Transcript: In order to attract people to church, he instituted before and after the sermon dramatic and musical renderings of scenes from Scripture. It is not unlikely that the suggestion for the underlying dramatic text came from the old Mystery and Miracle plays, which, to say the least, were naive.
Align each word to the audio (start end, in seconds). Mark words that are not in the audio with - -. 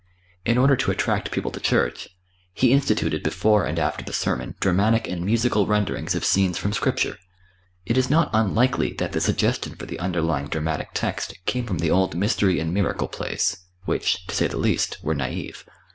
In 0.45 0.57
order 0.57 0.75
to 0.77 0.89
attract 0.89 1.29
people 1.29 1.51
to 1.51 1.59
church, 1.59 2.07
he 2.55 2.71
instituted 2.73 3.21
before 3.21 3.65
and 3.65 3.77
after 3.77 4.03
the 4.03 4.11
sermon 4.13 4.55
dramatic 4.59 5.07
and 5.07 5.23
musical 5.23 5.67
renderings 5.67 6.15
of 6.15 6.25
scenes 6.25 6.57
from 6.57 6.73
Scripture. 6.73 7.19
It 7.85 7.99
is 7.99 8.09
not 8.09 8.31
unlikely 8.33 8.93
that 8.93 9.11
the 9.11 9.21
suggestion 9.21 9.75
for 9.75 9.85
the 9.85 9.99
underlying 9.99 10.47
dramatic 10.47 10.89
text 10.95 11.35
came 11.45 11.67
from 11.67 11.77
the 11.77 11.91
old 11.91 12.15
Mystery 12.15 12.59
and 12.59 12.73
Miracle 12.73 13.09
plays, 13.09 13.55
which, 13.85 14.25
to 14.25 14.33
say 14.33 14.47
the 14.47 14.57
least, 14.57 14.97
were 15.03 15.13
naive. 15.13 15.67